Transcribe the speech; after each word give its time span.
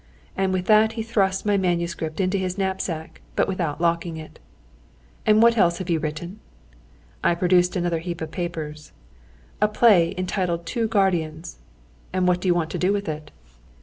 And 0.35 0.51
with 0.51 0.65
that 0.65 0.93
he 0.93 1.03
thrust 1.03 1.45
my 1.45 1.57
manuscript 1.57 2.19
into 2.19 2.39
his 2.39 2.57
knapsack, 2.57 3.21
but 3.35 3.47
without 3.47 3.79
locking 3.79 4.17
it. 4.17 4.39
"And 5.27 5.43
what 5.43 5.59
else 5.59 5.77
have 5.77 5.91
you 5.91 5.99
written?" 5.99 6.39
I 7.23 7.35
produced 7.35 7.75
another 7.75 7.99
heap 7.99 8.19
of 8.19 8.31
papers. 8.31 8.93
"A 9.61 9.67
play 9.67 10.15
entitled 10.17 10.65
Two 10.65 10.87
Guardians." 10.87 11.59
"And 12.11 12.27
what 12.27 12.41
do 12.41 12.47
you 12.47 12.55
want 12.55 12.71
to 12.71 12.79
do 12.79 12.91
with 12.91 13.07
it?" 13.07 13.29